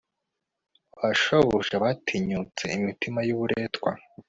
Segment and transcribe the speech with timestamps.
[0.97, 3.89] Ba shobuja batinyutse imitima yuburetwa